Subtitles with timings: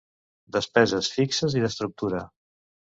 [0.57, 2.27] Despeses fixes d'estructura.